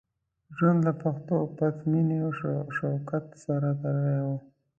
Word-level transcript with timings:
ژوند 0.55 0.79
له 0.87 0.93
پښتو، 1.01 1.35
پت، 1.57 1.75
مینې 1.91 2.17
او 2.25 2.31
شوکت 2.77 3.25
سره 3.43 3.67
تړلی 3.81 4.19
وو. 4.25 4.35